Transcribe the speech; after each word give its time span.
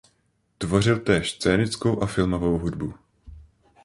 Tvořil 0.57 0.99
též 0.99 1.31
scénickou 1.31 2.03
a 2.03 2.05
filmovou 2.05 2.57
hudbu. 2.57 2.93